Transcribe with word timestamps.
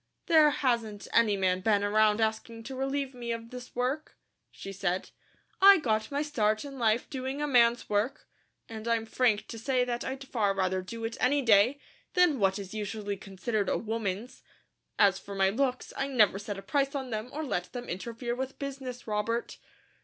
"There 0.25 0.49
hasn't 0.49 1.07
any 1.13 1.37
man 1.37 1.61
been 1.61 1.83
around 1.83 2.21
asking 2.21 2.63
to 2.63 2.75
relieve 2.75 3.13
me 3.13 3.31
of 3.31 3.51
this 3.51 3.75
work," 3.75 4.17
she 4.49 4.73
said. 4.73 5.11
"I 5.61 5.77
got 5.77 6.09
my 6.09 6.23
start 6.23 6.65
in 6.65 6.79
life 6.79 7.07
doing 7.07 7.39
a 7.39 7.45
man's 7.45 7.87
work, 7.87 8.27
and 8.67 8.87
I'm 8.87 9.05
frank 9.05 9.47
to 9.49 9.59
say 9.59 9.83
that 9.83 10.03
I'd 10.03 10.27
far 10.27 10.55
rather 10.55 10.81
do 10.81 11.05
it 11.05 11.17
any 11.19 11.43
day, 11.43 11.79
than 12.15 12.39
what 12.39 12.57
is 12.57 12.73
usually 12.73 13.15
considered 13.15 13.69
a 13.69 13.77
woman's. 13.77 14.41
As 14.97 15.19
for 15.19 15.35
my 15.35 15.51
looks, 15.51 15.93
I 15.95 16.07
never 16.07 16.39
set 16.39 16.57
a 16.57 16.63
price 16.63 16.95
on 16.95 17.11
them 17.11 17.29
or 17.31 17.43
let 17.43 17.71
them 17.71 17.87
interfere 17.87 18.33
with 18.33 18.57
business, 18.57 19.05
Robert." 19.05 19.59